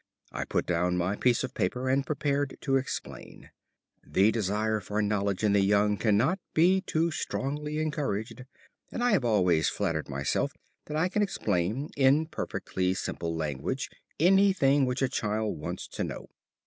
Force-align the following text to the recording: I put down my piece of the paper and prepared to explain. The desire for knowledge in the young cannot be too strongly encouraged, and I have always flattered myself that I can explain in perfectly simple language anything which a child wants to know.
I 0.31 0.45
put 0.45 0.65
down 0.65 0.97
my 0.97 1.15
piece 1.15 1.43
of 1.43 1.51
the 1.53 1.57
paper 1.59 1.87
and 1.87 2.03
prepared 2.03 2.57
to 2.61 2.75
explain. 2.75 3.51
The 4.03 4.31
desire 4.31 4.79
for 4.79 4.99
knowledge 4.99 5.43
in 5.43 5.53
the 5.53 5.61
young 5.61 5.95
cannot 5.95 6.39
be 6.55 6.81
too 6.81 7.11
strongly 7.11 7.77
encouraged, 7.77 8.45
and 8.91 9.03
I 9.03 9.11
have 9.11 9.23
always 9.23 9.69
flattered 9.69 10.09
myself 10.09 10.53
that 10.85 10.97
I 10.97 11.07
can 11.07 11.21
explain 11.21 11.91
in 11.95 12.25
perfectly 12.25 12.95
simple 12.95 13.35
language 13.35 13.91
anything 14.19 14.87
which 14.87 15.03
a 15.03 15.07
child 15.07 15.59
wants 15.59 15.87
to 15.89 16.03
know. 16.03 16.29